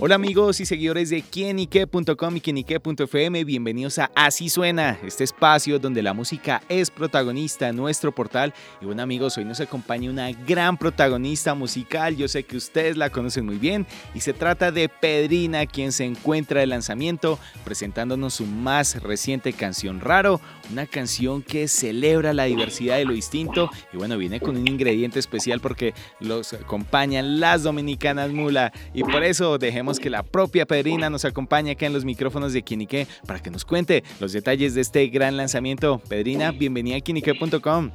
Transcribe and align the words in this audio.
Hola 0.00 0.14
amigos 0.14 0.60
y 0.60 0.64
seguidores 0.64 1.10
de 1.10 1.22
quienique.com 1.22 2.36
y 2.36 2.40
quienique.fm, 2.40 3.42
bienvenidos 3.42 3.98
a 3.98 4.12
Así 4.14 4.48
Suena, 4.48 4.96
este 5.04 5.24
espacio 5.24 5.80
donde 5.80 6.04
la 6.04 6.14
música 6.14 6.62
es 6.68 6.88
protagonista 6.88 7.72
nuestro 7.72 8.14
portal. 8.14 8.54
Y 8.80 8.84
bueno 8.84 9.02
amigos, 9.02 9.36
hoy 9.38 9.44
nos 9.44 9.58
acompaña 9.58 10.08
una 10.08 10.30
gran 10.30 10.76
protagonista 10.76 11.54
musical, 11.54 12.14
yo 12.16 12.28
sé 12.28 12.44
que 12.44 12.56
ustedes 12.56 12.96
la 12.96 13.10
conocen 13.10 13.44
muy 13.44 13.56
bien, 13.56 13.88
y 14.14 14.20
se 14.20 14.32
trata 14.32 14.70
de 14.70 14.88
Pedrina, 14.88 15.66
quien 15.66 15.90
se 15.90 16.04
encuentra 16.04 16.60
de 16.60 16.68
lanzamiento 16.68 17.40
presentándonos 17.64 18.34
su 18.34 18.46
más 18.46 19.02
reciente 19.02 19.52
canción 19.52 19.98
Raro, 19.98 20.40
una 20.70 20.86
canción 20.86 21.42
que 21.42 21.66
celebra 21.66 22.32
la 22.32 22.44
diversidad 22.44 22.98
de 22.98 23.04
lo 23.04 23.14
distinto. 23.14 23.68
Y 23.92 23.96
bueno, 23.96 24.16
viene 24.16 24.38
con 24.38 24.56
un 24.56 24.68
ingrediente 24.68 25.18
especial 25.18 25.58
porque 25.60 25.92
los 26.20 26.52
acompañan 26.52 27.40
las 27.40 27.64
dominicanas 27.64 28.30
Mula. 28.30 28.72
Y 28.94 29.02
por 29.02 29.24
eso 29.24 29.58
dejemos 29.58 29.87
que 29.96 30.10
la 30.10 30.22
propia 30.22 30.66
Pedrina 30.66 31.08
nos 31.08 31.24
acompañe 31.24 31.70
acá 31.70 31.86
en 31.86 31.94
los 31.94 32.04
micrófonos 32.04 32.52
de 32.52 32.62
Quinique 32.62 33.06
para 33.26 33.40
que 33.40 33.50
nos 33.50 33.64
cuente 33.64 34.04
los 34.20 34.32
detalles 34.34 34.74
de 34.74 34.82
este 34.82 35.06
gran 35.06 35.38
lanzamiento. 35.38 35.98
Pedrina, 36.08 36.50
bienvenida 36.50 36.98
a 36.98 37.00
quinique.com. 37.00 37.90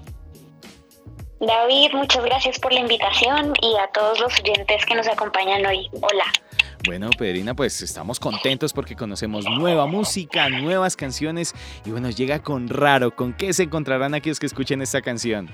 David, 1.40 1.92
muchas 1.94 2.24
gracias 2.24 2.60
por 2.60 2.74
la 2.74 2.80
invitación 2.80 3.54
y 3.62 3.76
a 3.78 3.88
todos 3.94 4.20
los 4.20 4.34
oyentes 4.40 4.86
que 4.86 4.96
nos 4.96 5.08
acompañan 5.08 5.66
hoy. 5.66 5.90
Hola. 6.02 6.26
Bueno, 6.86 7.10
Pedrina, 7.18 7.54
pues 7.54 7.82
estamos 7.82 8.20
contentos 8.20 8.74
porque 8.74 8.96
conocemos 8.96 9.46
nueva 9.46 9.86
música, 9.86 10.50
nuevas 10.50 10.96
canciones 10.96 11.54
y 11.86 11.92
bueno, 11.92 12.10
llega 12.10 12.40
con 12.40 12.68
raro. 12.68 13.16
¿Con 13.16 13.34
qué 13.34 13.54
se 13.54 13.64
encontrarán 13.64 14.14
aquellos 14.14 14.40
que 14.40 14.48
escuchen 14.48 14.82
esta 14.82 15.02
canción? 15.02 15.50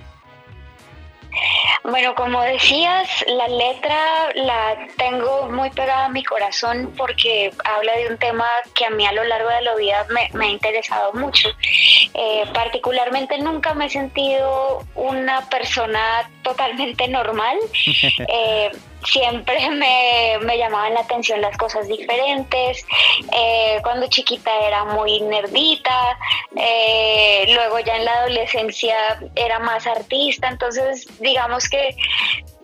Bueno, 1.84 2.14
como 2.16 2.42
decías, 2.42 3.08
la 3.28 3.48
letra 3.48 4.30
la 4.36 4.78
tengo 4.98 5.50
muy 5.50 5.70
pegada 5.70 6.06
a 6.06 6.10
mi 6.10 6.24
corazón 6.24 6.94
porque 6.98 7.52
habla 7.64 7.96
de 7.98 8.08
un 8.08 8.18
tema 8.18 8.48
que 8.76 8.86
a 8.86 8.90
mí 8.90 9.06
a 9.06 9.14
lo 9.14 9.24
largo 9.24 9.50
de 9.50 9.62
la 9.62 9.76
vida 9.76 10.06
me, 10.10 10.46
ha 10.46 10.50
interesado 10.50 11.14
mucho. 11.14 11.50
Eh, 12.14 12.44
particularmente 12.54 13.38
nunca 13.38 13.74
me 13.74 13.86
he 13.86 13.90
sentido 13.90 14.84
una 14.96 15.48
persona 15.50 16.30
totalmente 16.44 17.08
normal. 17.08 17.58
Eh, 18.32 18.72
siempre 19.06 19.70
me, 19.70 20.38
me, 20.42 20.58
llamaban 20.58 20.94
la 20.94 21.02
atención 21.02 21.42
las 21.42 21.58
cosas 21.58 21.88
diferentes. 21.88 22.86
Eh, 23.36 23.80
cuando 23.82 24.08
chiquita 24.08 24.52
era 24.66 24.86
muy 24.86 25.22
nerdita, 25.22 26.18
luego 27.54 27.80
ya 27.80 27.96
en 27.96 28.06
la 28.06 28.14
adolescencia 28.20 28.96
era 29.36 29.60
más 29.60 29.88
artista, 29.88 30.48
entonces 30.48 31.08
digamos 31.20 31.68
que 31.70 31.96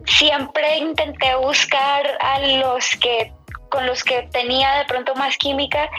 siempre 0.05 0.78
intenté 0.78 1.36
buscar 1.36 2.17
a 2.19 2.39
los 2.39 2.89
que 3.02 3.31
con 3.69 3.86
los 3.88 4.03
que 4.03 4.23
tenía 4.31 4.78
de 4.78 4.86
pronto 4.86 5.16
más 5.16 5.38
química 5.38 5.89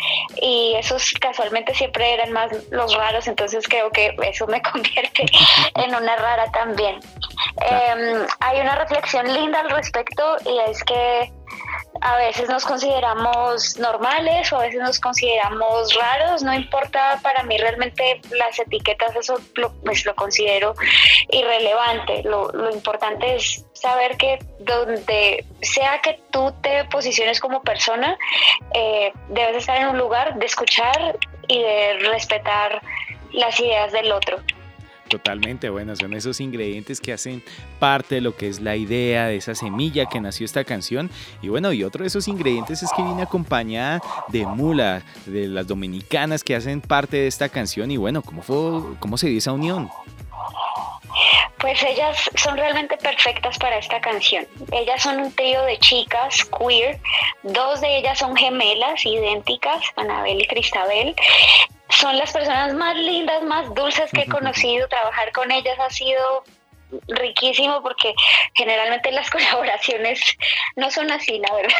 y 0.40 0.74
esos 0.76 1.12
casualmente 1.20 1.74
siempre 1.74 2.14
eran 2.14 2.32
más 2.32 2.50
los 2.70 2.94
raros, 2.96 3.26
entonces 3.26 3.66
creo 3.68 3.90
que 3.90 4.16
eso 4.22 4.46
me 4.46 4.62
convierte 4.72 5.26
en 5.74 5.94
una 5.94 6.16
rara 6.16 6.50
también. 6.52 7.00
Em, 7.60 8.26
hay 8.40 8.60
una 8.60 8.76
reflexión 8.76 9.30
linda 9.32 9.60
al 9.60 9.70
respecto 9.70 10.36
y 10.46 10.70
es 10.70 10.82
que 10.84 11.32
a 12.06 12.16
veces 12.18 12.48
nos 12.48 12.64
consideramos 12.64 13.76
normales 13.78 14.52
o 14.52 14.58
a 14.58 14.62
veces 14.62 14.80
nos 14.80 15.00
consideramos 15.00 15.92
raros, 15.92 16.40
no 16.40 16.54
importa 16.54 17.18
para 17.20 17.42
mí 17.42 17.58
realmente 17.58 18.20
las 18.30 18.56
etiquetas, 18.60 19.16
eso 19.16 19.40
lo, 19.56 19.72
pues 19.84 20.06
lo 20.06 20.14
considero 20.14 20.74
irrelevante. 21.32 22.22
Lo, 22.22 22.48
lo 22.52 22.70
importante 22.70 23.34
es 23.34 23.66
saber 23.72 24.16
que 24.18 24.38
donde 24.60 25.44
sea 25.62 26.00
que 26.00 26.20
tú 26.30 26.54
te 26.62 26.84
posiciones 26.84 27.40
como 27.40 27.60
persona, 27.62 28.16
eh, 28.72 29.12
debes 29.30 29.56
estar 29.56 29.76
en 29.76 29.88
un 29.88 29.98
lugar 29.98 30.36
de 30.36 30.46
escuchar 30.46 31.18
y 31.48 31.60
de 31.60 31.98
respetar 32.12 32.82
las 33.32 33.58
ideas 33.58 33.90
del 33.90 34.12
otro. 34.12 34.38
Totalmente, 35.16 35.70
bueno, 35.70 35.96
son 35.96 36.12
esos 36.12 36.42
ingredientes 36.42 37.00
que 37.00 37.14
hacen 37.14 37.42
parte 37.78 38.16
de 38.16 38.20
lo 38.20 38.36
que 38.36 38.48
es 38.48 38.60
la 38.60 38.76
idea 38.76 39.28
de 39.28 39.36
esa 39.36 39.54
semilla 39.54 40.04
que 40.04 40.20
nació 40.20 40.44
esta 40.44 40.62
canción. 40.62 41.10
Y 41.40 41.48
bueno, 41.48 41.72
y 41.72 41.84
otro 41.84 42.02
de 42.02 42.08
esos 42.08 42.28
ingredientes 42.28 42.82
es 42.82 42.90
que 42.94 43.02
viene 43.02 43.22
acompañada 43.22 44.02
de 44.28 44.44
Mula, 44.44 45.02
de 45.24 45.48
las 45.48 45.66
dominicanas 45.66 46.44
que 46.44 46.54
hacen 46.54 46.82
parte 46.82 47.16
de 47.16 47.28
esta 47.28 47.48
canción. 47.48 47.90
Y 47.90 47.96
bueno, 47.96 48.20
¿cómo, 48.20 48.42
fue, 48.42 48.94
cómo 49.00 49.16
se 49.16 49.28
dio 49.28 49.38
esa 49.38 49.52
unión? 49.52 49.88
Pues 51.60 51.82
ellas 51.82 52.28
son 52.34 52.58
realmente 52.58 52.98
perfectas 52.98 53.56
para 53.56 53.78
esta 53.78 53.98
canción. 54.02 54.46
Ellas 54.70 55.02
son 55.02 55.18
un 55.18 55.32
trío 55.32 55.62
de 55.62 55.78
chicas 55.78 56.44
queer. 56.58 57.00
Dos 57.42 57.80
de 57.80 57.96
ellas 57.96 58.18
son 58.18 58.36
gemelas, 58.36 59.06
idénticas, 59.06 59.82
Anabel 59.96 60.42
y 60.42 60.46
Cristabel 60.46 61.16
son 61.88 62.16
las 62.16 62.32
personas 62.32 62.74
más 62.74 62.96
lindas, 62.96 63.42
más 63.44 63.72
dulces 63.74 64.10
que 64.12 64.22
he 64.22 64.28
conocido. 64.28 64.88
Trabajar 64.88 65.32
con 65.32 65.50
ellas 65.50 65.78
ha 65.78 65.90
sido 65.90 66.44
riquísimo 67.08 67.82
porque 67.82 68.14
generalmente 68.54 69.10
las 69.12 69.30
colaboraciones 69.36 70.20
no 70.76 70.90
son 70.90 71.10
así, 71.10 71.38
la 71.38 71.54
verdad. 71.54 71.76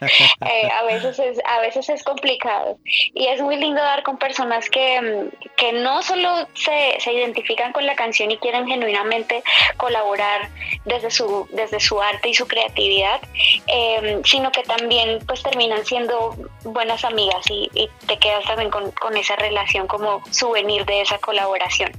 Eh, 0.50 0.68
a, 0.70 0.82
veces 0.84 1.18
es, 1.18 1.38
a 1.44 1.60
veces 1.60 1.88
es 1.88 2.02
complicado. 2.02 2.78
Y 3.14 3.26
es 3.26 3.40
muy 3.40 3.56
lindo 3.56 3.80
dar 3.80 4.02
con 4.02 4.16
personas 4.18 4.68
que, 4.70 5.28
que 5.56 5.72
no 5.72 6.02
solo 6.02 6.48
se, 6.54 6.98
se, 6.98 7.12
identifican 7.12 7.72
con 7.72 7.86
la 7.86 7.94
canción 7.94 8.30
y 8.30 8.36
quieren 8.38 8.66
genuinamente 8.66 9.42
colaborar 9.76 10.48
desde 10.84 11.10
su, 11.10 11.46
desde 11.52 11.78
su 11.80 12.00
arte 12.00 12.30
y 12.30 12.34
su 12.34 12.48
creatividad, 12.48 13.20
em, 13.66 14.22
sino 14.24 14.50
que 14.50 14.62
también 14.62 15.18
pues 15.26 15.42
terminan 15.42 15.84
siendo 15.84 16.34
buenas 16.64 17.04
amigas 17.04 17.44
y, 17.50 17.70
y 17.74 17.88
te 18.06 18.18
quedas 18.18 18.44
también 18.44 18.70
con, 18.70 18.90
con, 18.92 19.16
esa 19.16 19.36
relación 19.36 19.86
como 19.86 20.22
souvenir 20.30 20.84
de 20.86 21.02
esa 21.02 21.18
colaboración. 21.18 21.92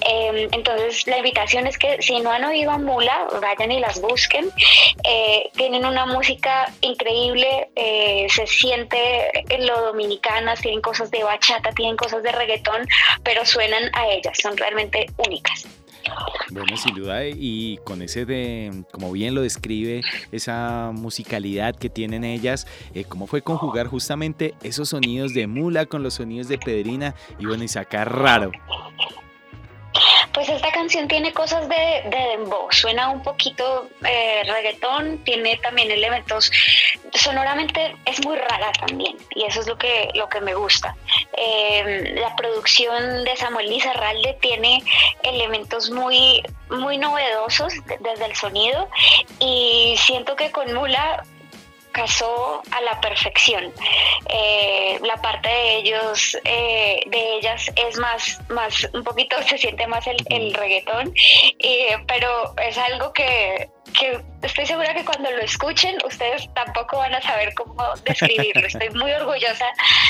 Em, 0.00 0.48
entonces 0.52 1.06
la 1.06 1.18
invitación 1.18 1.66
es 1.66 1.78
que 1.78 1.93
si 2.00 2.20
no 2.20 2.30
han 2.30 2.44
oído 2.44 2.70
a 2.70 2.78
Mula, 2.78 3.26
vayan 3.40 3.72
y 3.72 3.80
las 3.80 4.00
busquen. 4.00 4.50
Eh, 5.04 5.50
tienen 5.56 5.84
una 5.84 6.06
música 6.06 6.72
increíble, 6.80 7.68
eh, 7.76 8.26
se 8.30 8.46
siente 8.46 8.98
en 9.54 9.66
lo 9.66 9.80
dominicanas, 9.86 10.60
tienen 10.60 10.80
cosas 10.80 11.10
de 11.10 11.22
bachata, 11.22 11.70
tienen 11.72 11.96
cosas 11.96 12.22
de 12.22 12.32
reggaetón, 12.32 12.86
pero 13.22 13.44
suenan 13.44 13.90
a 13.94 14.08
ellas, 14.08 14.38
son 14.40 14.56
realmente 14.56 15.06
únicas. 15.16 15.66
Bueno, 16.50 16.76
sin 16.76 16.94
duda, 16.94 17.24
y 17.26 17.78
con 17.84 18.02
ese 18.02 18.24
de, 18.24 18.84
como 18.92 19.10
bien 19.12 19.34
lo 19.34 19.42
describe, 19.42 20.02
esa 20.32 20.90
musicalidad 20.92 21.74
que 21.74 21.88
tienen 21.88 22.24
ellas, 22.24 22.66
eh, 22.94 23.04
¿cómo 23.04 23.26
fue 23.26 23.42
conjugar 23.42 23.86
justamente 23.86 24.54
esos 24.62 24.90
sonidos 24.90 25.34
de 25.34 25.46
mula 25.46 25.86
con 25.86 26.02
los 26.02 26.14
sonidos 26.14 26.48
de 26.48 26.58
Pedrina 26.58 27.14
y 27.38 27.46
bueno, 27.46 27.64
y 27.64 27.68
sacar 27.68 28.14
raro? 28.14 28.52
Pues 30.34 30.48
esta 30.48 30.72
canción 30.72 31.06
tiene 31.06 31.32
cosas 31.32 31.68
de, 31.68 32.02
de 32.10 32.36
dembow, 32.36 32.66
suena 32.72 33.08
un 33.08 33.22
poquito 33.22 33.88
eh, 34.04 34.42
reggaetón, 34.44 35.22
tiene 35.24 35.56
también 35.58 35.92
elementos, 35.92 36.50
sonoramente 37.12 37.96
es 38.04 38.24
muy 38.26 38.36
rara 38.36 38.72
también 38.72 39.16
y 39.30 39.44
eso 39.44 39.60
es 39.60 39.68
lo 39.68 39.78
que, 39.78 40.10
lo 40.14 40.28
que 40.28 40.40
me 40.40 40.54
gusta. 40.54 40.96
Em, 41.36 42.16
la 42.16 42.34
producción 42.34 43.22
de 43.22 43.36
Samuel 43.36 43.70
Lizarralde 43.70 44.36
tiene 44.40 44.82
elementos 45.22 45.90
muy, 45.90 46.42
muy 46.68 46.98
novedosos 46.98 47.72
desde 48.00 48.24
el 48.24 48.34
sonido 48.34 48.88
y 49.38 49.94
siento 49.98 50.34
que 50.34 50.50
con 50.50 50.72
Mula 50.74 51.24
casó 51.94 52.62
a 52.70 52.80
la 52.82 53.00
perfección. 53.00 53.72
Eh, 54.28 54.98
la 55.02 55.16
parte 55.22 55.48
de 55.48 55.76
ellos, 55.76 56.36
eh, 56.44 57.00
de 57.06 57.36
ellas 57.36 57.70
es 57.76 57.96
más, 57.98 58.40
más, 58.50 58.86
un 58.92 59.02
poquito 59.02 59.36
se 59.48 59.56
siente 59.56 59.86
más 59.86 60.06
el, 60.06 60.16
el 60.28 60.52
reggaetón, 60.52 61.14
pero 62.06 62.54
es 62.58 62.76
algo 62.76 63.12
que, 63.12 63.70
que 63.94 64.20
estoy 64.42 64.66
segura 64.66 64.92
que 64.94 65.04
cuando 65.04 65.30
lo 65.30 65.40
escuchen 65.40 65.96
ustedes 66.06 66.48
tampoco 66.54 66.98
van 66.98 67.14
a 67.14 67.22
saber 67.22 67.54
cómo 67.54 67.82
describirlo. 68.04 68.66
Estoy 68.66 68.90
muy 68.90 69.12
orgullosa 69.12 69.66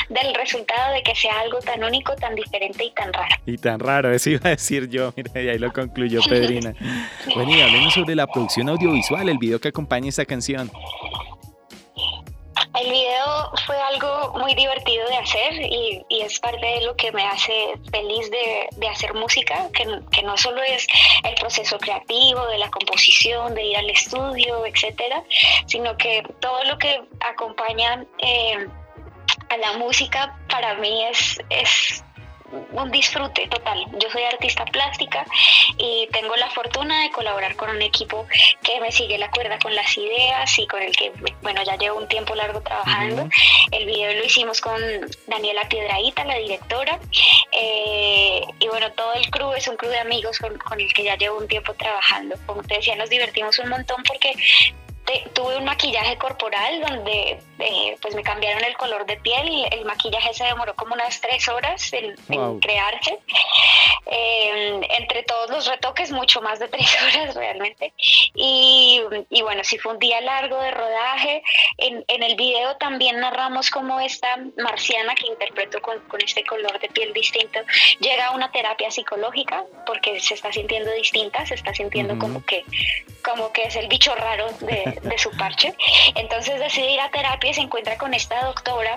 del 0.08 0.34
resultado 0.34 0.94
de 0.94 1.02
que 1.02 1.14
sea 1.14 1.40
algo 1.40 1.58
tan 1.60 1.84
único, 1.84 2.14
tan 2.16 2.34
diferente 2.34 2.84
y 2.84 2.90
tan 2.92 3.12
raro. 3.12 3.36
Y 3.46 3.58
tan 3.58 3.78
raro, 3.78 4.12
eso 4.12 4.30
iba 4.30 4.40
a 4.44 4.50
decir 4.50 4.88
yo, 4.88 5.12
mira, 5.16 5.40
y 5.40 5.48
ahí 5.48 5.58
lo 5.58 5.72
concluyó 5.72 6.20
Pedrina. 6.22 6.74
bueno, 7.34 7.54
y 7.54 7.60
hablemos 7.60 7.94
sobre 7.94 8.14
la 8.14 8.26
producción 8.26 8.68
audiovisual, 8.68 9.28
el 9.28 9.38
video 9.38 9.60
que 9.60 9.68
acompaña 9.68 10.08
esta 10.08 10.24
canción. 10.24 10.70
Algo 13.94 14.38
muy 14.38 14.54
divertido 14.54 15.06
de 15.08 15.16
hacer 15.16 15.52
y, 15.54 16.04
es 16.10 16.38
parte 16.40 16.64
de 16.64 16.80
lo 16.82 16.96
que 16.96 17.12
me 17.12 17.24
hace 17.24 17.74
feliz 17.90 18.30
de, 18.30 18.88
hacer 18.88 19.14
música, 19.14 19.68
que, 19.72 20.22
no 20.22 20.36
solo 20.36 20.62
es 20.62 20.86
el 21.24 21.34
proceso 21.34 21.78
creativo, 21.78 22.46
de 22.46 22.58
la 22.58 22.70
composición, 22.70 23.54
de 23.54 23.64
ir 23.64 23.76
al 23.76 23.90
estudio, 23.90 24.64
etcétera, 24.66 25.22
sino 25.66 25.96
que 25.96 26.22
todo 26.40 26.62
lo 26.64 26.78
que 26.78 27.02
acompaña 27.20 28.04
eh, 28.18 28.66
a 29.48 29.56
la 29.56 29.72
música 29.78 30.38
para 30.48 30.74
mí 30.74 31.04
es, 31.04 31.40
es 31.50 32.04
un 32.72 32.90
disfrute 32.90 33.46
total. 33.48 33.86
Yo 33.98 34.10
soy 34.10 34.22
artista 34.24 34.64
plástica 34.66 35.24
y 35.78 36.08
tengo 36.12 36.34
la 36.36 36.48
fortuna 36.50 37.02
de 37.02 37.10
colaborar 37.10 37.56
con 37.56 37.70
un 37.70 37.82
equipo 37.82 38.26
que 38.62 38.80
me 38.80 38.90
sigue 38.92 39.18
la 39.18 39.30
cuerda 39.30 39.58
con 39.58 39.74
las 39.74 39.96
ideas 39.96 40.58
y 40.58 40.66
con 40.66 40.82
el 40.82 40.94
que, 40.96 41.12
bueno, 41.42 41.62
ya 41.64 41.76
llevo 41.76 41.98
un 41.98 42.08
tiempo 42.08 42.34
largo 42.34 42.60
trabajando. 42.60 43.28
El 43.70 43.86
video 43.86 44.12
lo 44.14 44.24
hicimos 44.24 44.60
con 44.60 44.80
Daniela 45.26 45.68
Piedraíta, 45.68 46.24
la 46.24 46.36
directora. 46.36 46.98
Eh, 47.52 48.42
y 48.60 48.68
bueno, 48.68 48.90
todo 48.92 49.14
el 49.14 49.28
crew 49.30 49.52
es 49.54 49.68
un 49.68 49.76
crew 49.76 49.90
de 49.90 49.98
amigos 49.98 50.38
con, 50.38 50.56
con 50.58 50.80
el 50.80 50.92
que 50.92 51.04
ya 51.04 51.16
llevo 51.16 51.38
un 51.38 51.48
tiempo 51.48 51.74
trabajando. 51.74 52.36
Como 52.46 52.62
te 52.62 52.76
decía, 52.76 52.96
nos 52.96 53.10
divertimos 53.10 53.58
un 53.58 53.68
montón 53.68 54.02
porque 54.04 54.32
tuve 55.32 55.56
un 55.56 55.64
maquillaje 55.64 56.16
corporal 56.18 56.80
donde 56.80 57.38
eh, 57.58 57.96
pues 58.00 58.14
me 58.14 58.22
cambiaron 58.22 58.64
el 58.64 58.76
color 58.76 59.04
de 59.06 59.16
piel. 59.18 59.66
El 59.70 59.84
maquillaje 59.84 60.32
se 60.32 60.44
demoró 60.44 60.74
como 60.74 60.94
unas 60.94 61.20
tres 61.20 61.48
horas 61.48 61.92
en, 61.92 62.16
crearse. 62.60 63.18
Los 65.64 65.72
retoques, 65.76 66.10
mucho 66.10 66.42
más 66.42 66.58
de 66.58 66.68
tres 66.68 66.94
horas 67.00 67.34
realmente. 67.34 67.94
Y, 68.34 69.00
y, 69.30 69.42
bueno, 69.42 69.64
sí 69.64 69.78
fue 69.78 69.92
un 69.92 69.98
día 69.98 70.20
largo 70.20 70.60
de 70.60 70.70
rodaje. 70.70 71.42
En, 71.78 72.04
en, 72.06 72.22
el 72.22 72.36
video 72.36 72.76
también 72.76 73.18
narramos 73.18 73.70
cómo 73.70 73.98
esta 73.98 74.36
marciana 74.58 75.14
que 75.14 75.26
interpreto 75.26 75.80
con, 75.80 76.00
con 76.00 76.20
este 76.20 76.44
color 76.44 76.78
de 76.80 76.88
piel 76.88 77.14
distinto 77.14 77.60
llega 78.00 78.26
a 78.26 78.30
una 78.32 78.50
terapia 78.52 78.90
psicológica 78.90 79.64
porque 79.86 80.20
se 80.20 80.34
está 80.34 80.52
sintiendo 80.52 80.90
distinta, 80.92 81.46
se 81.46 81.54
está 81.54 81.72
sintiendo 81.72 82.18
como 82.18 82.44
que 82.44 82.64
como 83.22 83.50
que 83.52 83.62
es 83.62 83.76
el 83.76 83.88
bicho 83.88 84.14
raro 84.14 84.46
de, 84.60 84.98
de 85.02 85.18
su 85.18 85.30
parche. 85.30 85.74
Entonces 86.14 86.60
decide 86.60 86.90
ir 86.90 87.00
a 87.00 87.10
terapia 87.10 87.50
y 87.50 87.54
se 87.54 87.62
encuentra 87.62 87.96
con 87.96 88.12
esta 88.12 88.44
doctora 88.44 88.96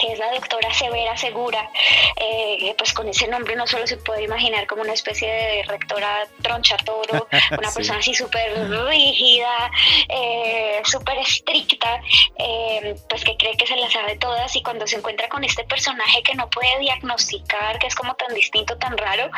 que 0.00 0.12
es 0.12 0.18
la 0.18 0.30
doctora 0.32 0.72
Severa 0.72 1.16
Segura, 1.16 1.68
eh, 2.16 2.74
pues 2.78 2.92
con 2.94 3.06
ese 3.08 3.28
nombre 3.28 3.54
no 3.54 3.66
solo 3.66 3.86
se 3.86 3.98
puede 3.98 4.24
imaginar 4.24 4.66
como 4.66 4.82
una 4.82 4.94
especie 4.94 5.30
de 5.30 5.62
rectora 5.64 6.26
troncha 6.42 6.76
toro, 6.78 7.28
una 7.58 7.70
persona 7.70 7.98
así 7.98 8.14
súper 8.14 8.70
rígida, 8.88 9.70
eh, 10.08 10.80
súper 10.84 11.18
estricta, 11.18 12.00
eh, 12.38 12.96
pues 13.08 13.24
que 13.24 13.36
cree 13.36 13.56
que 13.56 13.66
se 13.66 13.76
las 13.76 13.92
sabe 13.92 14.16
todas 14.16 14.56
y 14.56 14.62
cuando 14.62 14.86
se 14.86 14.96
encuentra 14.96 15.28
con 15.28 15.44
este 15.44 15.64
personaje 15.64 16.22
que 16.22 16.34
no 16.34 16.48
puede 16.48 16.78
diagnosticar, 16.78 17.78
que 17.78 17.88
es 17.88 17.94
como 17.94 18.14
tan 18.14 18.34
distinto, 18.34 18.76
tan 18.78 18.96
raro, 18.96 19.30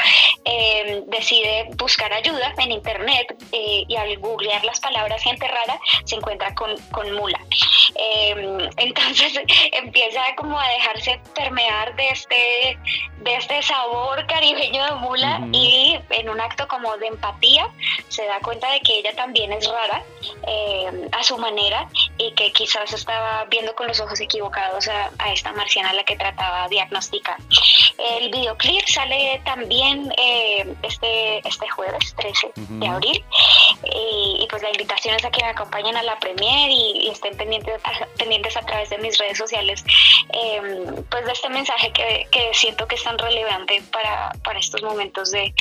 decide 1.06 1.68
buscar 1.74 2.12
ayuda 2.12 2.54
en 2.58 2.72
internet 2.72 3.34
y 3.50 3.96
al 3.96 4.16
googlear 4.18 4.64
las 4.64 4.80
palabras 4.80 5.22
gente 5.22 5.48
rara 5.48 5.78
se 6.04 6.16
encuentra 6.16 6.54
con, 6.54 6.76
con 6.92 7.10
mula. 7.12 7.40
entonces 8.76 9.32
empieza 9.72 10.20
como 10.36 10.51
a 10.58 10.68
dejarse 10.68 11.20
permear 11.34 11.94
de 11.96 12.08
este, 12.10 12.78
de 13.18 13.34
este 13.36 13.62
sabor 13.62 14.26
caribeño 14.26 14.84
de 14.84 14.94
mula 14.96 15.40
y 15.52 15.98
en 16.10 16.28
un 16.28 16.40
acto 16.40 16.66
como 16.68 16.96
de 16.98 17.08
empatía 17.08 17.68
se 18.08 18.24
da 18.26 18.40
cuenta 18.40 18.70
de 18.70 18.80
que 18.80 18.98
ella 18.98 19.14
también 19.14 19.52
es 19.52 19.68
rara 19.68 20.02
eh, 20.46 21.08
a 21.12 21.22
su 21.22 21.38
manera 21.38 21.88
y 22.18 22.32
que 22.32 22.52
quizás 22.52 22.92
estaba 22.92 23.44
viendo 23.46 23.74
con 23.74 23.86
los 23.86 24.00
ojos 24.00 24.20
equivocados 24.20 24.88
a, 24.88 25.10
esta 25.32 25.52
marciana 25.52 25.90
a 25.90 25.94
la 25.94 26.04
que 26.04 26.16
trataba 26.16 26.68
de 26.68 26.76
diagnosticar. 26.76 27.36
El 27.98 28.30
videoclip 28.30 28.86
sale 28.86 29.40
también 29.44 30.12
eh, 30.18 30.74
este, 30.82 31.46
este 31.46 31.68
jueves 31.68 32.14
13 32.16 32.52
de 32.54 32.86
abril. 32.86 33.24
Y, 33.84 34.46
pues 34.50 34.62
la 34.62 34.70
invitación 34.70 35.14
es 35.16 35.24
a 35.24 35.30
que 35.30 35.42
me 35.42 35.50
acompañen 35.50 35.96
a 35.96 36.02
la 36.02 36.18
premier 36.18 36.70
y, 36.70 37.08
estén 37.08 37.36
pendientes 37.36 37.80
a, 37.84 38.06
pendientes 38.18 38.56
a 38.56 38.60
través 38.60 38.90
de 38.90 38.98
mis 38.98 39.18
redes 39.18 39.38
sociales 39.38 39.84
Em, 40.32 41.04
pues 41.10 41.24
de 41.26 41.32
este 41.32 41.48
mensaje 41.48 41.92
que, 41.92 42.50
siento 42.54 42.86
que 42.86 42.94
es 42.94 43.02
tan 43.02 43.18
relevante 43.18 43.82
para, 43.92 44.32
estos 44.58 44.82
momentos 44.82 45.30
de, 45.30 45.52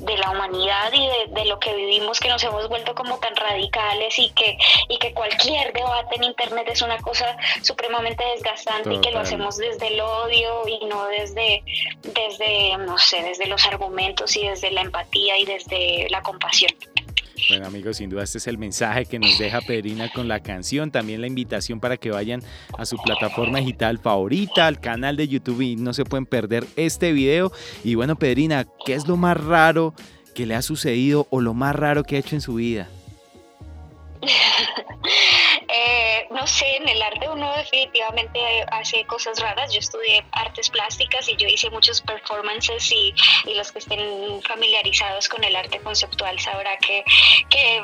la 0.00 0.30
humanidad 0.30 0.92
y 0.92 1.08
de, 1.32 1.44
lo 1.44 1.58
que 1.58 1.74
vivimos, 1.74 2.20
que 2.20 2.28
nos 2.28 2.42
hemos 2.44 2.68
vuelto 2.68 2.94
como 2.94 3.18
tan 3.18 3.34
radicales 3.36 4.18
y 4.18 4.30
que, 4.30 4.56
y 4.88 4.98
que 4.98 5.12
cualquier 5.12 5.72
debate 5.72 6.16
en 6.16 6.24
Internet 6.24 6.68
es 6.70 6.82
una 6.82 6.98
cosa 6.98 7.36
supremamente 7.62 8.24
desgastante 8.34 8.94
y 8.94 9.00
que 9.00 9.10
lo 9.10 9.20
hacemos 9.20 9.56
desde 9.56 9.88
el 9.88 10.00
odio 10.00 10.66
y 10.68 10.84
no 10.86 11.06
desde, 11.06 11.62
desde, 12.02 12.76
no 12.78 12.98
sé, 12.98 13.22
desde 13.22 13.46
los 13.46 13.64
argumentos 13.66 14.36
y 14.36 14.46
desde 14.46 14.70
la 14.70 14.82
empatía 14.82 15.38
y 15.38 15.44
desde 15.44 16.08
la 16.10 16.22
compasión. 16.22 16.72
Bueno 17.48 17.66
amigos, 17.66 17.96
sin 17.96 18.10
duda 18.10 18.22
este 18.22 18.38
es 18.38 18.46
el 18.46 18.58
mensaje 18.58 19.06
que 19.06 19.18
nos 19.18 19.38
deja 19.38 19.60
Pedrina 19.60 20.10
con 20.12 20.28
la 20.28 20.40
canción, 20.40 20.90
también 20.90 21.20
la 21.20 21.26
invitación 21.26 21.80
para 21.80 21.96
que 21.96 22.10
vayan 22.10 22.42
a 22.78 22.84
su 22.84 22.96
plataforma 22.96 23.58
digital 23.58 23.98
favorita, 23.98 24.66
al 24.66 24.80
canal 24.80 25.16
de 25.16 25.28
YouTube 25.28 25.60
y 25.62 25.76
no 25.76 25.92
se 25.92 26.04
pueden 26.04 26.26
perder 26.26 26.66
este 26.76 27.12
video. 27.12 27.52
Y 27.82 27.94
bueno 27.94 28.16
Pedrina, 28.16 28.66
¿qué 28.84 28.94
es 28.94 29.08
lo 29.08 29.16
más 29.16 29.36
raro 29.36 29.94
que 30.34 30.46
le 30.46 30.54
ha 30.54 30.62
sucedido 30.62 31.26
o 31.30 31.40
lo 31.40 31.54
más 31.54 31.74
raro 31.74 32.04
que 32.04 32.16
ha 32.16 32.20
hecho 32.20 32.36
en 32.36 32.40
su 32.40 32.54
vida? 32.54 32.88
Definitivamente 37.60 38.40
hace 38.70 39.04
cosas 39.04 39.38
raras. 39.40 39.72
Yo 39.72 39.78
estudié 39.78 40.24
artes 40.32 40.70
plásticas 40.70 41.28
y 41.28 41.36
yo 41.36 41.46
hice 41.46 41.70
muchos 41.70 42.00
performances 42.00 42.90
y, 42.92 43.14
y 43.46 43.54
los 43.54 43.72
que 43.72 43.78
estén 43.78 44.42
familiarizados 44.42 45.28
con 45.28 45.44
el 45.44 45.54
arte 45.54 45.78
conceptual 45.80 46.38
sabrá 46.40 46.76
que, 46.78 47.04
que 47.48 47.82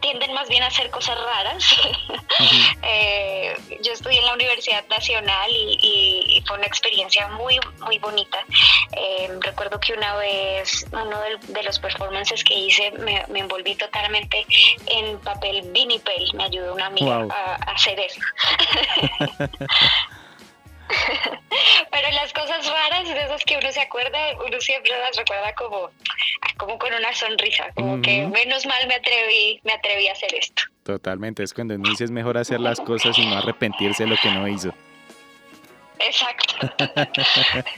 tienden 0.00 0.32
más 0.34 0.48
bien 0.48 0.62
a 0.62 0.66
hacer 0.66 0.90
cosas 0.90 1.18
raras. 1.18 1.64
Eh, 2.82 3.56
yo 3.82 3.92
estudié 3.92 4.18
en 4.18 4.26
la 4.26 4.34
Universidad 4.34 4.86
Nacional 4.88 5.50
y, 5.50 6.42
fue 6.46 6.58
una 6.58 6.66
experiencia 6.66 7.26
muy, 7.28 7.58
muy 7.80 7.98
bonita. 7.98 8.38
Eh, 8.92 9.30
recuerdo 9.40 9.80
que 9.80 9.94
una 9.94 10.14
vez, 10.16 10.86
uno 10.92 11.18
de, 11.48 11.62
los 11.62 11.78
performances 11.78 12.44
que 12.44 12.54
hice, 12.54 12.90
me, 12.92 13.24
envolví 13.34 13.74
totalmente 13.74 14.46
en 14.86 15.18
papel 15.20 15.62
vinipel. 15.72 16.30
Me 16.34 16.44
ayudó 16.44 16.74
una 16.74 16.86
amiga 16.86 17.26
a, 17.30 17.54
a 17.54 17.72
hacer 17.72 17.98
eso. 17.98 18.20
Pero 21.90 22.10
las 22.10 22.32
cosas 22.32 22.66
raras, 22.66 23.08
de 23.08 23.22
esas 23.22 23.44
que 23.44 23.56
uno 23.56 23.70
se 23.72 23.80
acuerda, 23.80 24.18
uno 24.46 24.60
siempre 24.60 24.92
las 24.98 25.16
recuerda 25.16 25.52
como, 25.54 25.90
como 26.56 26.78
con 26.78 26.92
una 26.92 27.12
sonrisa, 27.14 27.66
como 27.74 28.00
que 28.00 28.26
menos 28.26 28.66
mal 28.66 28.86
me 28.88 28.94
atreví, 28.94 29.60
me 29.64 29.72
atreví 29.72 30.08
a 30.08 30.12
hacer 30.12 30.34
esto. 30.34 30.62
Totalmente, 30.82 31.42
es 31.42 31.52
cuando 31.52 31.74
uno 31.74 31.88
dice 31.90 32.04
es 32.04 32.10
mejor 32.10 32.38
hacer 32.38 32.60
las 32.60 32.80
cosas 32.80 33.18
y 33.18 33.26
no 33.26 33.36
arrepentirse 33.36 34.04
de 34.04 34.10
lo 34.10 34.16
que 34.22 34.30
no 34.30 34.48
hizo. 34.48 34.72
Exacto. 35.98 36.54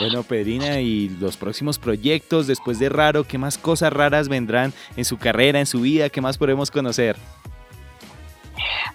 bueno, 0.00 0.22
Pedrina, 0.22 0.80
y 0.80 1.08
los 1.20 1.36
próximos 1.36 1.78
proyectos 1.78 2.46
después 2.46 2.78
de 2.78 2.88
Raro, 2.88 3.24
¿qué 3.24 3.38
más 3.38 3.58
cosas 3.58 3.92
raras 3.92 4.28
vendrán 4.28 4.72
en 4.96 5.04
su 5.04 5.18
carrera, 5.18 5.58
en 5.58 5.66
su 5.66 5.80
vida? 5.80 6.08
¿Qué 6.08 6.20
más 6.20 6.38
podemos 6.38 6.70
conocer? 6.70 7.16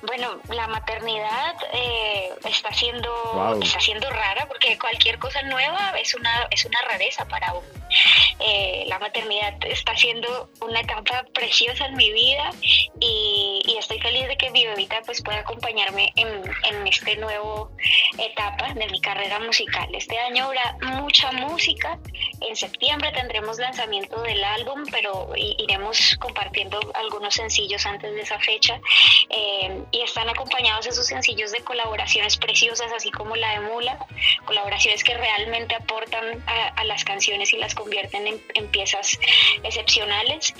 Bueno, 0.03 0.39
la 0.49 0.67
maternidad 0.67 1.55
eh, 1.73 2.29
está 2.45 2.73
siendo 2.73 3.11
está 3.61 3.79
siendo 3.79 4.09
rara 4.09 4.47
porque 4.47 4.77
cualquier 4.79 5.19
cosa 5.19 5.41
nueva 5.43 5.93
es 5.99 6.15
una 6.15 6.47
es 6.49 6.65
una 6.65 6.81
rareza 6.81 7.25
para 7.25 7.53
uno. 7.53 7.67
Eh, 8.39 8.85
la 8.87 8.97
maternidad 8.97 9.53
está 9.65 9.95
siendo 9.95 10.49
una 10.61 10.79
etapa 10.79 11.23
preciosa 11.33 11.85
en 11.85 11.95
mi 11.95 12.11
vida 12.11 12.49
y, 12.99 13.75
estoy 13.77 13.99
feliz 13.99 14.27
de 14.27 14.37
que 14.37 14.51
mi 14.51 14.65
bebita 14.67 15.01
pues 15.05 15.23
pueda 15.23 15.39
acompañarme 15.39 16.13
en, 16.15 16.27
en 16.27 16.87
este 16.87 17.15
nuevo 17.15 17.71
etapa 18.17 18.73
de 18.75 18.87
mi 18.87 19.01
carrera 19.01 19.39
musical. 19.39 19.89
Este 19.93 20.17
año 20.19 20.45
habrá 20.45 20.77
mucha 20.83 21.31
música. 21.31 21.97
En 22.41 22.55
septiembre 22.55 23.11
tendremos 23.11 23.57
lanzamiento 23.57 24.21
del 24.21 24.43
álbum, 24.43 24.83
pero 24.91 25.29
iremos 25.35 26.15
compartiendo 26.19 26.79
algunos 26.93 27.33
sencillos 27.33 27.85
antes 27.85 28.13
de 28.13 28.21
esa 28.21 28.39
fecha. 28.39 28.79
Eh, 29.29 29.83
y 29.91 30.01
están 30.01 30.29
acompañados 30.29 30.85
esos 30.85 31.07
sencillos 31.07 31.51
de 31.51 31.61
colaboraciones 31.61 32.37
preciosas, 32.37 32.91
así 32.91 33.11
como 33.11 33.35
la 33.35 33.53
de 33.53 33.59
Mula, 33.61 34.05
colaboraciones 34.45 35.03
que 35.03 35.15
realmente 35.15 35.75
aportan 35.75 36.43
a, 36.47 36.83
las 36.83 37.03
canciones 37.03 37.53
y 37.53 37.57
las 37.57 37.75
convierten 37.75 38.27
en, 38.27 38.67
piezas 38.71 39.19
excepcionales. 39.63 40.53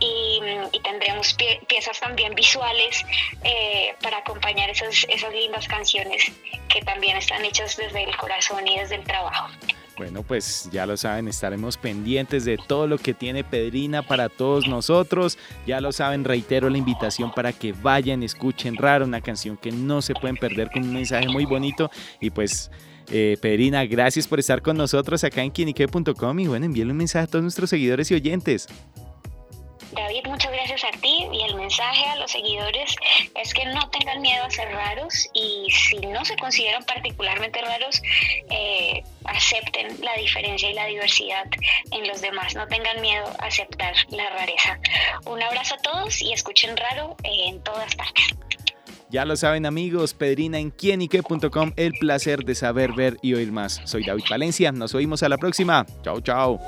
Y, 0.00 0.40
tendremos 0.82 1.34
piezas 1.78 2.00
también 2.00 2.34
visuales 2.34 3.04
eh, 3.44 3.94
para 4.02 4.18
acompañar 4.18 4.68
esas, 4.68 5.06
esas 5.08 5.32
lindas 5.32 5.68
canciones 5.68 6.32
que 6.68 6.82
también 6.82 7.16
están 7.16 7.44
hechas 7.44 7.76
desde 7.76 8.02
el 8.02 8.16
corazón 8.16 8.66
y 8.66 8.80
desde 8.80 8.96
el 8.96 9.04
trabajo. 9.04 9.48
Bueno, 9.96 10.24
pues 10.24 10.68
ya 10.72 10.86
lo 10.86 10.96
saben, 10.96 11.28
estaremos 11.28 11.76
pendientes 11.76 12.44
de 12.44 12.56
todo 12.56 12.88
lo 12.88 12.98
que 12.98 13.14
tiene 13.14 13.44
Pedrina 13.44 14.02
para 14.02 14.28
todos 14.28 14.66
nosotros. 14.66 15.38
Ya 15.66 15.80
lo 15.80 15.92
saben, 15.92 16.24
reitero 16.24 16.68
la 16.68 16.78
invitación 16.78 17.32
para 17.32 17.52
que 17.52 17.72
vayan, 17.72 18.24
escuchen 18.24 18.76
Raro, 18.76 19.04
una 19.04 19.20
canción 19.20 19.56
que 19.56 19.70
no 19.70 20.02
se 20.02 20.14
pueden 20.14 20.36
perder 20.36 20.70
con 20.72 20.82
un 20.82 20.94
mensaje 20.94 21.28
muy 21.28 21.44
bonito. 21.44 21.90
Y 22.20 22.30
pues, 22.30 22.72
eh, 23.10 23.36
Pedrina, 23.40 23.84
gracias 23.86 24.26
por 24.26 24.40
estar 24.40 24.62
con 24.62 24.76
nosotros 24.76 25.22
acá 25.22 25.42
en 25.42 25.52
quinique.com 25.52 26.40
y 26.40 26.46
bueno, 26.48 26.66
envíenle 26.66 26.92
un 26.92 26.98
mensaje 26.98 27.24
a 27.24 27.26
todos 27.28 27.42
nuestros 27.42 27.70
seguidores 27.70 28.10
y 28.10 28.14
oyentes. 28.14 28.68
David, 29.92 30.26
muchas 30.26 30.52
gracias 30.52 30.84
a 30.84 30.90
ti 31.00 31.26
y 31.32 31.42
el 31.44 31.54
mensaje 31.54 32.04
a 32.06 32.16
los 32.16 32.30
seguidores 32.30 32.94
es 33.34 33.54
que 33.54 33.64
no 33.66 33.88
tengan 33.90 34.20
miedo 34.20 34.44
a 34.44 34.50
ser 34.50 34.68
raros 34.70 35.28
y 35.32 35.68
si 35.70 35.98
no 35.98 36.24
se 36.24 36.36
consideran 36.36 36.84
particularmente 36.84 37.60
raros, 37.62 38.02
eh, 38.50 39.02
acepten 39.24 39.98
la 40.02 40.14
diferencia 40.14 40.70
y 40.70 40.74
la 40.74 40.86
diversidad 40.86 41.46
en 41.90 42.06
los 42.06 42.20
demás, 42.20 42.54
no 42.54 42.66
tengan 42.66 43.00
miedo 43.00 43.24
a 43.38 43.46
aceptar 43.46 43.94
la 44.10 44.28
rareza. 44.30 44.78
Un 45.26 45.42
abrazo 45.42 45.74
a 45.74 45.78
todos 45.78 46.20
y 46.20 46.32
escuchen 46.32 46.76
raro 46.76 47.16
en 47.22 47.62
todas 47.62 47.94
partes. 47.94 48.24
Ya 49.10 49.24
lo 49.24 49.36
saben 49.36 49.64
amigos, 49.64 50.12
Pedrina 50.12 50.58
en 50.58 50.70
quienique.com, 50.70 51.72
el 51.76 51.92
placer 51.94 52.44
de 52.44 52.54
saber, 52.54 52.92
ver 52.92 53.16
y 53.22 53.32
oír 53.32 53.52
más. 53.52 53.80
Soy 53.84 54.04
David 54.04 54.24
Valencia, 54.28 54.70
nos 54.70 54.94
oímos 54.94 55.22
a 55.22 55.30
la 55.30 55.38
próxima. 55.38 55.86
Chao, 56.02 56.20
chao. 56.20 56.60